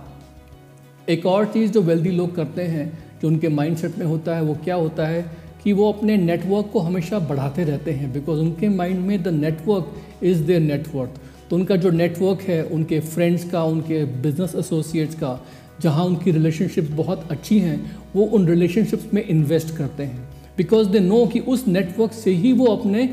एक 1.09 1.25
और 1.25 1.45
चीज़ 1.45 1.71
जो 1.71 1.81
वेल्दी 1.81 2.11
लोग 2.11 2.35
करते 2.35 2.63
हैं 2.63 2.87
जो 3.21 3.27
उनके 3.27 3.49
माइंडसेट 3.49 3.97
में 3.97 4.05
होता 4.05 4.35
है 4.35 4.41
वो 4.41 4.57
क्या 4.63 4.75
होता 4.75 5.07
है 5.07 5.25
कि 5.63 5.73
वो 5.73 5.91
अपने 5.91 6.17
नेटवर्क 6.17 6.69
को 6.73 6.79
हमेशा 6.79 7.19
बढ़ाते 7.19 7.63
रहते 7.63 7.91
हैं 7.91 8.11
बिकॉज़ 8.13 8.39
उनके 8.39 8.69
माइंड 8.69 8.99
में 8.99 9.21
the 9.23 9.27
network 9.27 10.23
is 10.23 10.43
there 10.43 10.61
network 10.61 11.13
तो 11.49 11.55
उनका 11.55 11.75
जो 11.75 11.89
नेटवर्क 11.89 12.41
है 12.41 12.61
उनके 12.63 12.99
फ्रेंड्स 12.99 13.49
का 13.49 13.63
उनके 13.63 14.03
बिज़नेस 14.21 14.55
एसोसिएट्स 14.55 15.15
का 15.15 15.29
जहाँ 15.81 16.05
उनकी 16.05 16.31
रिलेशनशिप्स 16.31 16.89
बहुत 16.95 17.27
अच्छी 17.31 17.59
हैं, 17.59 17.79
वो 18.15 18.23
उन 18.25 18.47
रिलेशनशिप्स 18.47 19.13
में 19.13 19.23
इन्वेस्ट 19.25 19.75
करते 19.77 20.03
हैं। 20.03 20.27
बिकॉज़ 20.57 20.87
दे 20.89 20.99
नो 20.99 21.25
कि 21.25 21.39
उस 21.39 21.67
नेटवर्क 21.67 22.11
से 22.13 22.31
ही 22.33 22.53
वो 22.53 22.65
अपने 22.67 23.09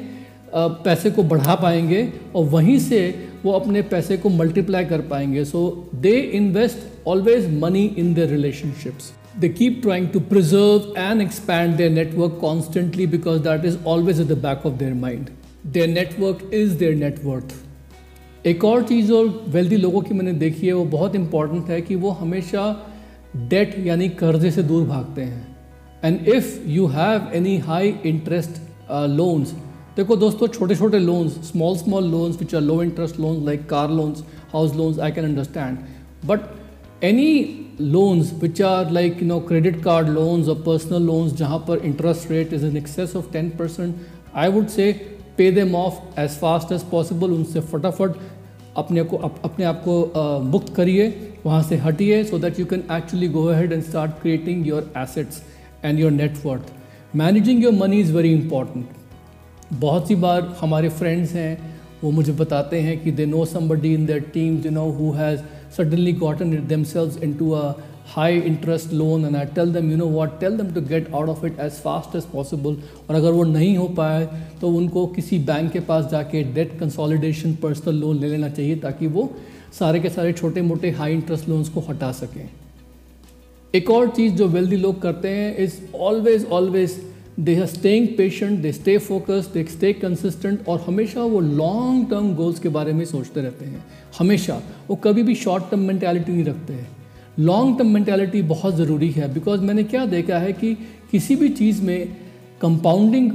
पैसे 0.56 1.10
को 1.10 1.22
बढ़ा 1.22 1.54
पाएँगे 1.54 2.08
और 2.34 2.44
वहीं 2.46 2.78
से 2.78 3.02
वो 3.44 3.52
अपने 3.52 3.82
पैसे 3.82 4.16
को 4.16 4.28
मल्टीप्लाई 4.30 4.84
कर 4.84 5.00
पाएँगे। 5.00 5.44
So 5.44 5.90
they 5.94 6.16
invest 6.34 7.06
always 7.08 7.48
money 7.60 7.84
in 7.98 8.14
their 8.14 8.28
relationships 8.28 9.12
they 9.40 9.48
keep 9.48 9.80
trying 9.82 10.08
to 10.08 10.20
preserve 10.22 10.94
and 10.98 11.22
expand 11.22 11.74
their 11.76 11.90
network 11.90 12.38
constantly 12.40 13.06
because 13.06 13.40
that 13.42 13.64
is 13.64 13.76
always 13.86 14.20
at 14.20 14.26
the 14.26 14.38
back 14.42 14.66
of 14.66 14.74
their 14.78 14.94
mind 14.94 15.28
their 15.66 15.88
network 15.88 16.50
is 16.54 16.76
their 16.78 16.94
net worth 16.94 17.54
एक 18.46 18.64
और 18.64 18.82
चीज़ 18.82 19.12
और 19.12 19.28
wealthy 19.48 19.76
लोगों 19.76 20.00
की 20.02 20.14
मैंने 20.14 20.32
देखी 20.32 20.66
है, 20.66 20.72
वो 20.72 20.84
बहुत 20.84 21.14
इंपॉर्टेंट 21.14 21.68
है 21.68 21.80
कि 21.82 21.94
वो 21.96 22.10
हमेशा 22.10 22.64
डेट 23.36 23.78
यानी 23.86 24.08
कर्जे 24.20 24.50
से 24.50 24.62
दूर 24.62 24.86
भागते 24.88 25.22
हैं। 25.22 25.56
And 26.04 26.28
if 26.28 26.58
you 26.68 26.86
have 26.86 27.30
any 27.34 27.56
high 27.58 27.94
interest 28.06 28.60
loans 28.90 29.52
देखो 29.96 30.16
दोस्तों 30.16 30.46
छोटे 30.48 30.76
छोटे 30.76 30.98
loans 30.98 31.32
small 31.50 31.76
small 31.76 32.10
loans 32.10 32.38
which 32.38 32.54
are 32.54 32.60
low 32.60 32.82
interest 32.82 33.20
loans 33.20 33.44
like 33.46 33.68
car 33.68 33.90
loans 33.90 34.24
house 34.52 34.74
loans 34.76 34.98
I 34.98 35.12
can 35.12 35.24
understand 35.24 35.78
but 36.26 37.04
any 37.04 37.32
loans 37.80 38.32
which 38.42 38.62
are 38.62 38.90
like 38.92 39.22
you 39.22 39.28
know 39.28 39.38
credit 39.48 39.82
card 39.84 40.08
loans 40.08 40.48
और 40.48 40.62
personal 40.66 41.02
loans 41.02 41.32
जहाँ 41.36 41.58
पर 41.68 41.84
interest 41.86 42.30
rate 42.30 42.52
is 42.52 42.66
in 42.66 42.76
excess 42.76 43.16
of 43.16 43.32
ten 43.32 43.50
percent 43.58 43.96
I 44.34 44.48
would 44.48 44.66
say 44.68 44.92
pay 45.38 45.50
them 45.52 45.74
off 45.74 46.20
as 46.20 46.30
fast 46.40 46.72
as 46.72 46.82
possible 46.90 47.30
उनसे 47.32 47.60
फटाफट 47.60 48.16
अपने 48.76 49.02
को 49.02 49.16
up, 49.16 49.40
अपने 49.44 49.64
आप 49.64 49.82
को 49.84 50.40
मुक्त 50.44 50.74
करिए 50.74 51.08
वहाँ 51.44 51.62
से 51.62 51.76
हटिए 51.76 52.22
so 52.24 52.38
that 52.38 52.58
you 52.60 52.66
can 52.66 52.82
actually 52.92 53.28
go 53.28 53.48
head 53.48 53.72
and 53.72 53.82
start 53.82 54.20
creating 54.22 54.66
your 54.66 54.92
assets 54.98 55.42
and 55.84 55.98
your 55.98 56.10
net worth 56.12 56.72
managing 57.16 57.62
your 57.64 57.72
money 57.72 58.00
is 58.00 58.12
very 58.12 58.32
important 58.32 58.86
बहुत 59.80 60.08
सी 60.08 60.14
बार 60.16 60.54
हमारे 60.60 60.88
फ्रेंड्स 60.90 61.32
हैं 61.32 61.74
वो 62.02 62.10
मुझे 62.10 62.32
बताते 62.32 62.80
हैं 62.80 63.02
कि 63.02 63.10
they 63.12 63.26
know 63.26 63.44
somebody 63.46 63.92
in 63.94 64.06
that 64.06 64.32
team 64.32 64.60
you 64.64 64.70
know 64.70 64.88
who 64.92 65.10
has 65.12 65.40
suddenly 65.76 66.12
gotten 66.12 66.56
themselves 66.84 67.22
into 67.34 67.50
a 67.50 67.72
high 68.06 68.38
interest 68.38 68.92
loan 68.92 69.24
and 69.24 69.36
I 69.36 69.44
tell 69.54 69.72
them 69.72 69.90
you 69.90 69.96
know 69.96 70.06
what 70.08 70.38
tell 70.40 70.56
them 70.56 70.72
to 70.74 70.80
get 70.88 71.12
out 71.14 71.28
of 71.28 71.44
it 71.46 71.60
as 71.60 71.72
fast 71.82 72.16
as 72.16 72.24
possible 72.32 72.76
और 73.08 73.14
अगर 73.16 73.30
वो 73.30 73.44
नहीं 73.44 73.76
हो 73.76 73.86
पाए 73.96 74.26
तो 74.60 74.68
उनको 74.70 75.06
किसी 75.06 75.38
bank 75.46 75.70
के 75.72 75.80
पास 75.80 76.10
जाके 76.10 76.42
डेट 76.54 76.78
कंसोलिडेशन 76.80 77.54
पर्सनल 77.54 77.94
लोन 77.94 78.18
ले 78.20 78.28
लेना 78.28 78.48
चाहिए 78.48 78.76
ताकि 78.76 79.06
वो 79.06 79.30
सारे 79.78 80.00
के 80.00 80.10
सारे 80.10 80.32
छोटे 80.32 80.62
मोटे 80.62 80.90
हाई 80.90 81.12
इंटरेस्ट 81.12 81.48
लोन्स 81.48 81.68
को 81.68 81.80
हटा 81.80 82.12
सकें। 82.12 82.48
एक 83.74 83.90
और 83.90 84.08
चीज़ 84.08 84.34
जो 84.34 84.48
वेल्दी 84.48 84.76
लोग 84.76 85.00
करते 85.02 85.28
हैं 85.28 85.56
is 85.56 85.74
always 85.96 86.44
always 86.52 87.00
they 87.40 87.56
are 87.60 87.66
staying 87.66 88.08
patient 88.18 88.58
they 88.60 88.72
stay 88.72 88.96
focus 88.98 89.48
they 89.54 89.64
stay 89.70 89.92
consistent 89.92 90.68
और 90.68 90.80
हमेशा 90.80 91.22
वो 91.22 91.40
लॉन्ग 91.40 92.10
टर्म 92.10 92.34
गोल्स 92.34 92.60
के 92.60 92.68
बारे 92.68 92.92
में 92.92 93.04
सोचते 93.04 93.40
रहते 93.40 93.64
हैं। 93.64 93.84
हमेशा। 94.18 94.60
वो 94.88 94.96
कभी 94.96 95.22
भी 95.22 95.34
शॉर्ट 95.34 95.64
टर्म 95.70 95.80
मैंटेलिटी 95.80 96.32
नहीं 96.32 96.44
रखते 96.44 96.72
हैं। 96.72 96.88
लॉन्ग 97.38 97.78
टर्म 97.78 97.88
मैंटेलिटी 97.88 98.42
बहुत 98.42 98.74
ज़रूरी 98.76 99.10
है 99.10 99.32
बिकॉज़ 99.34 99.60
मैंने 99.60 99.84
क्या 99.84 100.04
देखा 100.06 100.38
है 100.38 100.52
कि 100.52 100.74
किसी 101.10 101.36
भी 101.36 101.48
चीज़ 101.50 101.82
में 101.82 102.08
कंपाउंडिंग 102.60 103.30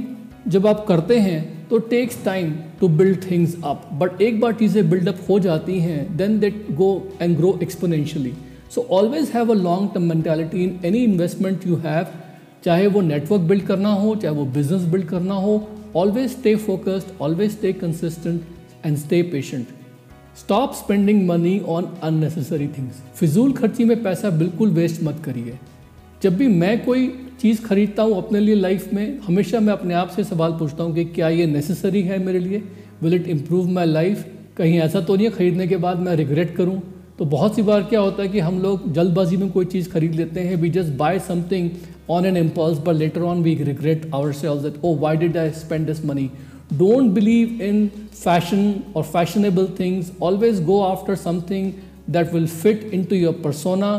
जब 0.48 0.66
आप 0.66 0.84
करते 0.88 1.18
हैं 1.18 1.68
तो 1.68 1.78
takes 1.88 2.24
time 2.24 2.52
to 2.80 2.88
build 2.88 3.30
things 3.30 3.56
up 3.64 3.88
but 3.92 4.22
एक 4.22 4.40
बार 4.40 4.52
चीज़ें 4.52 4.88
बिल्डअप 4.90 5.18
हो 5.28 5.38
जाती 5.40 5.78
हैं 5.80 6.16
then 6.16 6.38
that 6.40 6.66
go 6.74 6.90
and 7.22 7.36
grow 7.36 7.58
exponentially 7.62 8.32
so 8.74 8.86
always 8.90 9.30
have 9.34 9.50
a 9.52 9.54
long 9.54 9.90
term 9.94 10.08
mentality 10.08 10.64
in 10.64 10.78
any 10.84 11.04
investment 11.04 11.66
you 11.66 11.76
have 11.76 12.06
चाहे 12.64 12.86
वो 12.86 13.00
नेटवर्क 13.00 13.42
बिल्ड 13.42 13.66
करना 13.66 13.92
हो, 13.92 14.14
चाहे 14.16 14.34
वो 14.34 14.44
बिज़नेस 14.44 14.82
बिल्ड 14.82 15.06
करना 15.06 15.34
हो 15.34 15.68
always 15.96 16.30
stay 16.30 16.54
focused 16.56 17.20
always 17.20 17.50
stay 17.50 17.72
consistent 17.72 18.42
and 18.86 18.96
stay 18.96 19.22
patient 19.22 19.66
stop 20.40 20.74
spending 20.74 21.26
money 21.28 21.58
on 21.68 21.86
unnecessary 22.02 22.66
things 22.68 23.02
फिजूल 23.16 23.52
खर्ची 23.52 23.84
में 23.84 24.02
पैसा 24.02 24.30
बिल्कुल 24.38 24.70
वेस्ट 24.72 25.02
मत 25.02 25.22
करिए। 25.24 25.58
जब 26.22 26.36
भी 26.36 26.48
मैं 26.48 26.84
कोई 26.84 27.06
चीज़ 27.40 27.62
खरीदता 27.64 28.02
हूँ 28.02 28.16
अपने 28.16 28.40
लिए 28.40 28.54
लाइफ 28.54 28.92
में, 28.94 29.18
हमेशा 29.26 29.60
मैं 29.60 29.72
अपने 29.72 29.94
आप 29.94 30.08
से 30.10 30.24
सवाल 30.24 30.52
पूछता 30.52 30.84
हूँ 30.84 30.94
कि 30.94 31.04
क्या 31.06 31.28
ये 31.30 31.46
नेसेसरी 31.46 32.02
है 32.02 32.18
मेरे 32.24 32.38
लिए? 32.38 32.62
Will 33.02 33.14
it 33.14 33.28
improve 33.28 33.68
my 33.70 33.86
life 33.86 34.24
कहीं 34.56 34.78
ऐसा 34.80 35.00
तो 35.00 35.16
नहीं 35.16 35.26
है, 35.26 35.32
ख़रीदने 35.32 35.66
के 35.66 35.76
बाद 35.78 35.98
मैं 35.98 36.16
रिग्रेट 36.16 36.56
करूँ? 36.56 36.80
तो 37.18 37.24
बहुत 37.26 37.56
सी 37.56 37.62
बार 37.62 37.82
क्या 37.82 38.00
होता 38.00 38.22
है 38.22 38.28
कि 38.28 38.38
हम 38.40 38.60
लोग 38.60 38.92
जल्दबाजी 38.92 39.36
में 39.36 39.50
कोई 39.50 39.64
चीज़ 39.66 39.88
खरीद 39.90 40.14
लेते 40.14 40.40
हैं 40.40 40.56
we 40.56 40.70
just 40.70 40.96
buy 40.98 41.18
something 41.18 41.70
on 42.10 42.26
an 42.26 42.36
impulse 42.36 42.78
but 42.78 42.94
later 42.94 43.22
on 43.22 43.42
we 43.42 43.54
regret 43.64 44.10
ourselves 44.32 44.62
that 44.62 44.84
oh 44.84 44.94
why 44.98 45.16
did 45.16 45.36
I 45.36 45.50
spend 45.56 45.86
this 45.86 46.04
money 46.04 46.30
believe 46.72 47.62
in 47.62 47.86
fashion 48.14 48.74
और 48.96 49.02
fashionable 49.02 49.68
things 49.80 50.12
always 50.22 50.62
go 50.64 50.80
after 50.82 51.14
something 51.14 51.72
that 52.10 52.34
will 52.34 52.46
fit 52.46 52.90
into 53.04 53.16
your 53.16 53.40
persona 53.44 53.90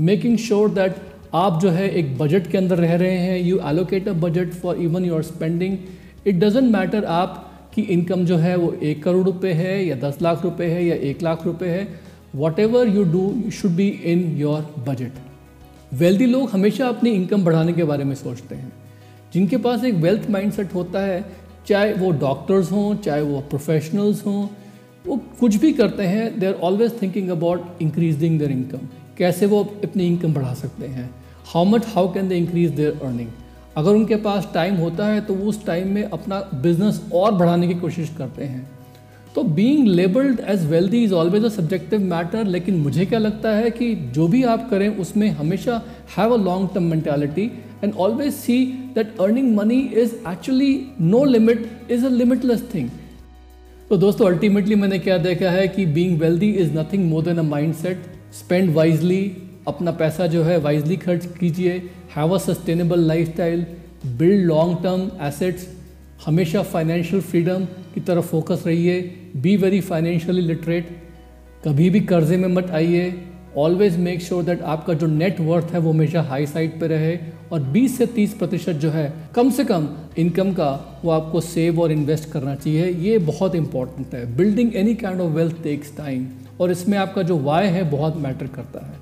making 0.00 0.38
sure 0.38 0.70
that 0.70 0.96
आप 1.34 1.60
जो 1.62 1.70
है 1.70 1.88
एक 1.90 2.18
budget 2.18 2.50
के 2.50 2.58
अंदर 2.58 2.78
रह 2.78 2.94
रहे 2.94 3.16
हैं 3.18 3.38
you 3.38 3.58
allocate 3.64 4.08
a 4.08 4.12
budget 4.12 4.52
for 4.52 4.76
even 4.76 5.04
your 5.04 5.22
spending 5.22 5.78
it 6.26 6.34
doesn't 6.34 6.70
matter 6.72 7.04
आप 7.04 7.42
की 7.74 7.82
इनकम 7.82 8.24
जो 8.24 8.36
है 8.36 8.56
वो 8.56 8.72
एक 8.82 9.02
करोड़ 9.02 9.24
रुपए 9.24 9.52
है 9.52 9.86
या 9.86 9.96
दस 9.96 10.18
लाख 10.22 10.42
रुपए 10.44 10.66
है 10.66 10.84
या 10.86 10.94
एक 10.94 11.22
लाख 11.22 11.46
रुपए 11.46 11.66
है. 11.66 11.88
Whatever 12.58 12.88
you 12.88 13.04
do 13.04 13.20
you 13.44 13.50
should 13.50 13.70
be 13.70 13.88
in 13.88 14.36
your 14.38 14.84
budget 14.88 15.12
wealthy 15.94 16.26
लोग 16.26 16.50
हमेशा 16.50 16.88
अपनी 16.88 17.10
इनकम 17.10 17.44
बढ़ाने 17.44 17.72
के 17.72 17.84
बारे 17.84 18.04
में 18.04 18.14
सोचते 18.14 18.54
हैं. 18.54 18.72
जिनके 19.34 19.56
पास 19.56 19.84
एक 19.84 19.94
वेल्थ 19.94 20.30
माइंडसेट 20.30 20.74
होता 20.74 21.00
है 21.00 21.45
चाहे 21.68 21.92
वो 21.92 22.10
डॉक्टर्स 22.18 22.70
हों, 22.72 22.94
चाहे 22.96 23.22
वो 23.22 23.40
प्रोफेशनल्स 23.50 24.24
हों, 24.26 24.46
वो 25.06 25.16
कुछ 25.40 25.56
भी 25.56 25.72
करते 25.72 26.02
हैं 26.04 26.38
they 26.38 26.46
are 26.46 26.54
always 26.62 27.00
thinking 27.02 27.28
about 27.30 27.82
increasing 27.82 28.38
their 28.38 28.50
income 28.50 28.88
कैसे 29.18 29.46
वो 29.46 29.62
अपनी 29.84 30.06
इनकम 30.06 30.34
बढ़ा 30.34 30.54
सकते 30.54 30.86
हैं? 30.86 31.10
How 31.46 31.64
much 31.64 31.86
how 31.86 32.12
can 32.14 32.28
they 32.28 32.36
increase 32.36 32.70
their 32.70 33.00
earning 33.04 33.28
अगर 33.76 33.90
उनके 33.90 34.16
पास 34.22 34.48
टाइम 34.54 34.74
होता 34.76 35.06
है 35.06 35.20
तो 35.20 35.34
वो 35.34 35.48
उस 35.48 35.64
टाइम 35.66 35.92
में 35.92 36.02
अपना 36.04 36.38
बिज़नेस 36.54 37.02
और 37.14 37.34
बढ़ाने 37.34 37.68
की 37.68 37.74
कोशिश 37.74 38.10
करते 38.18 38.44
हैं। 38.44 38.66
तो 39.34 39.42
being 39.44 39.86
labelled 39.88 40.40
as 40.48 40.64
wealthy 40.66 41.02
is 41.04 41.12
always 41.14 41.44
a 41.44 41.48
subjective 41.48 42.00
matter 42.04 42.44
लेकिन 42.46 42.76
मुझे 42.76 43.06
क्या 43.06 43.18
लगता 43.18 43.50
है 43.50 43.70
कि 43.70 43.94
जो 44.14 44.28
भी 44.28 44.42
आप 44.44 44.68
करें, 44.70 44.88
उसमें 44.88 45.28
हमेशा 45.30 45.82
have 46.16 46.34
a 46.34 46.36
long 46.36 46.68
term 46.74 46.84
mentality 46.84 47.50
and 47.84 47.94
always 47.94 48.32
see 48.34 48.64
that 48.94 49.20
earning 49.20 49.54
money 49.56 49.80
is 50.02 50.14
actually 50.28 50.70
no 51.00 51.24
limit 51.24 51.68
is 51.90 52.06
a 52.06 52.08
limitless 52.10 52.62
thing 52.74 52.88
तो 53.88 53.96
दोस्तों 53.96 54.26
अल्टीमेटली 54.26 54.74
मैंने 54.74 54.98
क्या 54.98 55.16
देखा 55.20 55.50
है 55.50 55.66
कि 55.68 55.86
being 55.86 56.18
wealthy 56.20 56.50
is 56.62 56.72
nothing 56.78 57.08
more 57.10 57.24
than 57.24 57.38
a 57.38 57.42
mind 57.44 57.74
set 57.74 58.02
spend 58.34 58.74
wisely 58.74 59.20
अपना 59.68 59.90
पैसा 60.00 60.26
जो 60.26 60.42
है 60.44 60.58
वाइजली 60.60 60.96
खर्च 60.96 61.26
कीजिए 61.38 61.76
have 62.16 62.34
a 62.34 62.38
sustainable 62.38 63.06
life 63.08 63.32
style 63.32 63.64
build 64.18 64.46
long 64.46 64.82
term 64.82 65.10
assets 65.26 65.68
हमेशा 66.24 66.62
फाइनेंशियल 66.64 67.22
फ्रीडम 67.22 67.64
की 67.94 68.00
तरफ़ 68.02 68.26
फोकस 68.26 68.62
रहिए 68.66 69.00
बी 69.36 69.56
वेरी 69.56 69.80
फाइनेंशियली 69.82 70.42
लिटरेट 70.42 70.88
कभी 71.64 71.88
भी 71.90 72.00
कर्जे 72.06 72.36
में 72.36 72.48
मत 72.48 72.70
आइए 72.70 73.08
ऑलवेज 73.56 73.96
मेक 73.96 74.20
श्योर 74.22 74.42
दैट 74.44 74.62
आपका 74.62 74.94
जो 74.94 75.06
नेट 75.06 75.40
वर्थ 75.40 75.72
है 75.72 75.78
वो 75.78 75.92
हमेशा 75.92 76.22
हाई 76.22 76.46
साइड 76.46 76.78
पे 76.80 76.86
रहे 76.86 77.16
और 77.52 77.60
20 77.72 77.96
से 77.98 78.06
30 78.06 78.32
प्रतिशत 78.32 78.72
जो 78.72 78.90
है, 78.90 79.12
कम 79.34 79.50
से 79.50 79.64
कम 79.64 79.88
इनकम 80.18 80.52
का 80.52 81.00
वो 81.04 81.10
आपको 81.10 81.40
सेव 81.40 81.80
और 81.80 81.92
इन्वेस्ट 81.92 82.30
करना 82.30 82.54
चाहिए। 82.54 82.90
ये 82.90 83.18
बहुत 83.18 83.54
इंपॉर्टेंट 83.54 84.14
है। 84.14 84.36
Building 84.36 84.74
any 84.76 84.94
kind 84.94 85.20
of 85.20 85.32
wealth 85.32 85.62
takes 85.62 85.96
time 85.96 86.26
और 86.60 86.70
इसमें 86.70 86.98
आपका 86.98 87.22
जो 87.22 87.38
वाई 87.38 87.66
है 87.68 87.90
बहुत 87.90 88.16
मैटर 88.16 88.46
करता 88.46 88.86
है। 88.86 88.98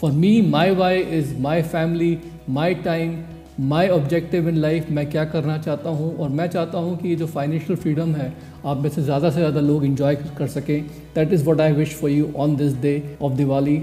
For 0.00 0.12
me 0.12 0.40
my 0.42 0.74
why 0.74 1.00
is 1.18 1.36
my 1.38 1.62
family 1.62 2.18
my 2.48 2.74
time 2.74 3.16
my 3.60 3.88
objective 3.88 4.48
in 4.48 4.56
life 4.56 4.86
मैं 4.90 5.04
क्या 5.10 5.24
करना 5.24 5.56
चाहता 5.58 5.90
हूँ? 5.90 6.16
और 6.18 6.28
मैं 6.28 6.46
चाहता 6.48 6.78
हूँ 6.78 6.96
कि 6.98 7.08
ये 7.08 7.16
जो 7.16 7.26
फाइनेंशियल 7.26 7.78
फ्रीडम 7.78 8.14
है, 8.14 8.32
आप 8.66 8.76
में 8.76 8.88
से 8.90 9.02
ज़्यादा 9.02 9.30
से 9.30 9.36
ज़्यादा 9.36 9.60
लोग 9.60 9.84
इन्जॉय 9.84 10.14
कर 10.38 10.46
सकें। 10.48 10.82
That 11.14 11.32
is 11.32 11.44
what 11.44 11.60
I 11.60 11.72
wish 11.72 11.94
for 11.96 12.10
you 12.10 12.30
on 12.36 12.54
this 12.56 12.74
day 12.82 13.16
of 13.22 13.32
Diwali 13.32 13.76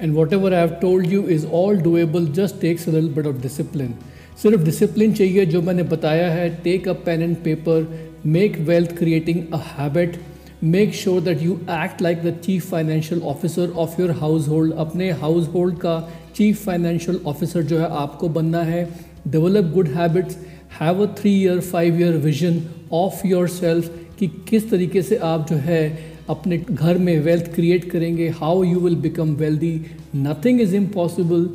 and 0.00 0.14
whatever 0.32 0.54
I 0.54 0.60
have 0.60 0.70
told 0.80 1.12
you 1.12 1.22
is 1.28 1.46
all 1.46 1.78
doable 1.82 2.26
just 2.32 2.60
takes 2.60 2.88
a 2.88 2.92
bit 2.92 3.26
of 3.26 3.40
discipline 3.42 3.94
सिर्फ़ 4.42 4.64
डिसिप्लिन 4.64 5.12
चाहिए 5.14 5.44
जो 5.46 5.62
मैंने 5.62 5.82
बताया 5.84 6.30
है। 6.30 6.48
Take 6.64 6.88
a 6.88 6.92
pen 7.06 7.22
and 7.22 7.36
paper 7.44 7.86
make 8.26 8.58
wealth 8.60 8.96
creating 8.98 9.42
a 9.52 9.60
habit 9.68 10.16
make 10.64 10.94
sure 10.94 11.20
that 11.20 11.42
you 11.42 11.52
act 11.72 12.02
like 12.02 12.22
the 12.22 12.34
chief 12.44 12.70
financial 12.70 13.20
officer 13.22 13.70
of 13.76 14.00
your 14.00 14.10
household 14.48 14.74
अपने 14.78 15.10
house 15.22 15.48
hold 15.54 15.78
का 15.78 15.98
chief 16.36 16.64
financial 16.64 17.20
officer 17.26 17.62
जो 17.62 17.78
है, 17.78 17.88
आपको 17.90 18.28
बनना 18.28 18.62
है। 18.62 18.84
Develop 19.28 19.72
good 19.74 19.88
habits 19.88 20.36
have 20.80 21.06
a 21.06 21.14
three 21.18 21.30
year 21.42 21.60
five 21.60 22.00
year 22.00 22.16
vision 22.16 22.62
of 22.92 23.26
yourself 23.48 23.98
कि 24.18 24.26
किस 24.48 24.70
तरीके 24.70 25.02
से 25.02 25.16
आप 25.16 25.48
जो 25.50 25.56
है 25.56 25.82
अपने 26.28 26.58
घर 26.58 26.98
में 26.98 27.18
वेल्थ 27.20 27.54
क्रिएट 27.54 27.90
करेंगे 27.90 28.28
how 28.28 28.62
you 28.62 28.80
will 28.80 28.96
become 28.96 29.34
wealthy 29.34 29.74
nothing 30.16 30.60
is 30.60 30.74
impossible 30.76 31.48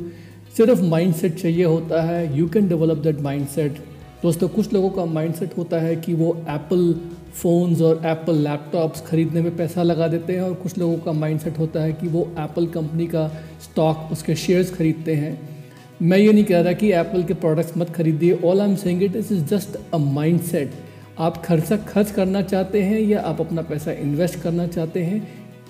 सिर्फ़ 0.56 0.82
माइंडसेट 0.82 1.34
चाहिए 1.34 1.64
होता 1.64 2.02
है 2.02 2.38
you 2.38 2.48
can 2.48 2.68
develop 2.68 2.96
that 2.96 3.20
mindset 3.20 3.78
दोस्तों, 4.22 4.48
कुछ 4.48 4.72
लोगों 4.72 4.90
का 4.90 5.04
माइंडसेट 5.04 5.56
होता 5.56 5.80
है 5.80 5.96
कि 5.96 6.14
वो 6.14 6.36
एप्पल 6.48 6.92
फ़ोन्स 7.34 7.80
और 7.80 8.02
एप्पल 8.06 8.34
लैपटॉप्स 8.34 9.02
ख़रीदने 9.06 9.42
में 9.42 9.56
पैसा 9.56 9.82
लगा 9.82 10.08
देते 10.08 10.32
हैं 10.32 10.40
और 10.40 10.54
कुछ 10.54 10.78
लोगों 10.78 10.96
का 10.98 11.12
माइंडसेट 11.12 11.58
होता 11.58 11.82
है 11.82 11.92
कि 11.92 12.08
वो 12.08 12.22
एप्पल 12.38 12.66
कंपनी 12.66 13.06
का 13.06 13.26
स्टॉक 13.62 14.08
उसके 14.12 14.34
शेयर्स 14.36 14.74
खरीदते 14.74 15.14
हैं। 15.14 15.57
मैं 16.02 16.18
ये 16.18 16.32
नहीं 16.32 16.44
कह 16.44 16.60
रहा 16.60 16.72
कि 16.72 16.92
एप्पल 16.92 17.22
के 17.22 17.34
प्रोडक्ट्स 17.34 17.76
मत 17.76 17.88
खरीदिए। 17.90 18.38
All 18.44 18.60
I 18.60 18.68
am 18.68 18.74
saying 18.76 19.02
it 19.02 19.16
is 19.16 19.32
just 19.44 19.78
a 19.94 19.96
mindset 19.96 20.72
आप 21.18 21.42
खर्चा 21.44 21.76
खर्च 21.76 22.10
करना 22.10 22.42
चाहते 22.42 22.82
हैं 22.82 23.00
या 23.00 23.20
आप 23.20 23.40
अपना 23.40 23.62
पैसा 23.62 23.92
इन्वेस्ट 23.92 24.40
करना 24.40 24.66
चाहते 24.66 25.02
हैं? 25.02 25.28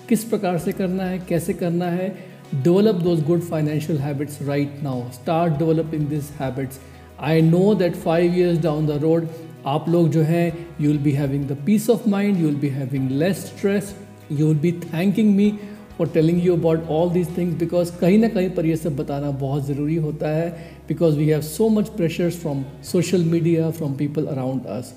किस 0.09 0.23
प्रकार 0.23 0.57
से 0.57 0.71
करना 0.71 1.03
है? 1.03 1.19
कैसे 1.19 1.53
करना 1.53 1.85
है? 1.85 2.09
Develop 2.55 2.95
those 2.95 3.25
good 3.25 3.41
financial 3.41 3.99
habits 3.99 4.41
right 4.41 4.79
now 4.83 5.01
start 5.11 5.53
developing 5.53 6.07
this 6.07 6.31
habits 6.31 6.79
I 7.19 7.41
know 7.41 7.73
that 7.75 7.95
five 7.95 8.37
years 8.37 8.59
down 8.59 8.87
the 8.87 8.91
road 8.91 9.27
आप 9.65 9.89
लोग 9.89 10.09
जो 10.09 10.21
हैं 10.21 10.67
you 10.81 10.91
will 10.91 10.99
be 10.99 11.11
having 11.11 11.47
the 11.47 11.57
peace 11.65 11.89
of 11.89 12.09
mind 12.09 12.37
you 12.37 12.47
will 12.47 12.55
be 12.55 12.67
having 12.67 13.09
less 13.11 13.37
stress 13.37 13.95
you 14.31 14.47
will 14.47 14.57
be 14.57 14.71
thanking 14.71 15.35
me 15.35 15.53
for 15.99 16.07
telling 16.07 16.45
you 16.45 16.55
about 16.55 16.87
all 16.89 17.09
these 17.09 17.37
things 17.37 17.55
because 17.59 17.91
कहीं 18.01 18.17
ना 18.17 18.27
कहीं 18.27 18.49
पर 18.49 18.65
यह 18.65 18.75
सब 18.75 18.95
बताना 18.97 19.31
बहुत 19.39 19.65
ज़रूरी 19.67 19.95
होता 19.95 20.29
है 20.29 20.49
because 20.87 21.17
we 21.17 21.27
have 21.27 21.41
so 21.41 21.67
much 21.69 21.89
pressures 21.97 22.35
from 22.35 22.63
social 22.91 23.23
media 23.25 23.69
from 23.71 23.93
people 23.93 24.25
around 24.25 24.65
us 24.77 24.93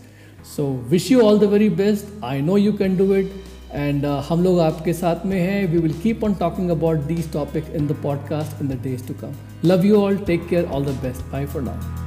so 0.56 0.66
wish 0.90 1.10
you 1.12 1.20
all 1.20 1.38
the 1.38 1.44
very 1.52 1.68
best 1.80 2.24
I 2.24 2.40
know 2.40 2.56
you 2.56 2.72
can 2.72 2.96
do 2.96 3.14
it 3.14 3.32
and 3.74 4.04
हम 4.28 4.42
लोग 4.44 4.58
आपके 4.60 4.92
साथ 4.92 5.26
में 5.26 5.38
हैं. 5.40 5.66
We 5.72 5.78
will 5.78 5.92
keep 6.02 6.24
on 6.24 6.34
talking 6.34 6.70
about 6.70 7.06
these 7.06 7.32
topic 7.32 7.74
in 7.76 7.86
the 7.86 7.96
podcast 8.02 8.62
in 8.62 8.68
the 8.68 8.80
days 8.82 9.06
to 9.08 9.14
come 9.14 9.34
love 9.64 9.86
you 9.86 9.96
all 9.96 10.16
take 10.26 10.48
care 10.48 10.64
all 10.64 10.84
the 10.84 10.98
best 11.02 11.32
bye 11.32 11.46
for 11.46 11.62
now 11.62 12.01